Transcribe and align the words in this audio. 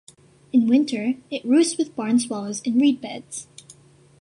In 0.51 0.65
winter, 0.65 1.13
it 1.29 1.45
roosts 1.45 1.77
with 1.77 1.95
barn 1.95 2.17
swallows 2.17 2.61
in 2.61 2.73
reedbeds. 2.79 3.45